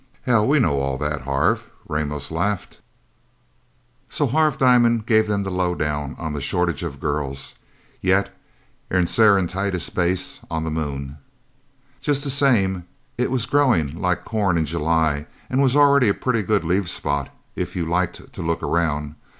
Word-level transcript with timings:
"Hell, 0.23 0.47
we 0.47 0.57
know 0.57 0.79
all 0.79 0.97
that, 0.97 1.21
Harv," 1.21 1.69
Ramos 1.87 2.31
laughed. 2.31 2.79
So 4.09 4.25
Harv 4.25 4.57
Diamond 4.57 5.05
gave 5.05 5.27
them 5.27 5.43
the 5.43 5.51
lowdown 5.51 6.15
on 6.17 6.33
the 6.33 6.41
shortage 6.41 6.81
of 6.81 6.99
girls 6.99 7.53
yet 8.01 8.35
in 8.89 9.05
Serenitatis 9.05 9.91
Base, 9.93 10.39
on 10.49 10.63
the 10.63 10.71
Moon. 10.71 11.19
Just 12.01 12.23
the 12.23 12.31
same, 12.31 12.87
it 13.19 13.29
was 13.29 13.45
growing 13.45 13.95
like 14.01 14.25
corn 14.25 14.57
in 14.57 14.65
July, 14.65 15.27
and 15.51 15.61
was 15.61 15.75
already 15.75 16.09
a 16.09 16.15
pretty 16.15 16.41
good 16.41 16.63
leave 16.63 16.89
spot, 16.89 17.29
if 17.55 17.75
you 17.75 17.85
liked 17.85 18.33
to 18.33 18.41
look 18.41 18.63
around. 18.63 19.13